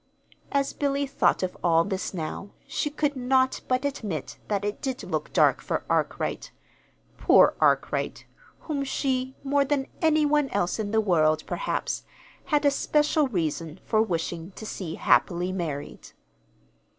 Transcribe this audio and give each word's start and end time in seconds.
As 0.51 0.73
Billy 0.73 1.05
thought 1.05 1.43
of 1.43 1.55
all 1.63 1.83
this 1.83 2.11
now, 2.11 2.49
she 2.65 2.89
could 2.89 3.15
not 3.15 3.61
but 3.67 3.85
admit 3.85 4.39
that 4.47 4.65
it 4.65 4.81
did 4.81 5.03
look 5.03 5.31
dark 5.31 5.61
for 5.61 5.85
Arkwright 5.91 6.51
poor 7.19 7.53
Arkwright, 7.59 8.25
whom 8.61 8.83
she, 8.83 9.35
more 9.43 9.63
than 9.63 9.85
any 10.01 10.25
one 10.25 10.49
else 10.49 10.79
in 10.79 10.89
the 10.89 11.01
world, 11.01 11.43
perhaps, 11.45 12.03
had 12.45 12.65
a 12.65 12.71
special 12.71 13.27
reason 13.27 13.79
for 13.85 14.01
wishing 14.01 14.49
to 14.55 14.65
see 14.65 14.95
happily 14.95 15.51
married. 15.51 16.13